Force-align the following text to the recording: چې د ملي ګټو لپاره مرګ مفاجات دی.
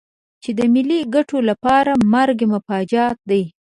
چې 0.43 0.49
د 0.57 0.59
ملي 0.73 0.99
ګټو 1.15 1.37
لپاره 1.49 1.91
مرګ 2.13 2.37
مفاجات 2.53 3.17
دی. 3.29 3.43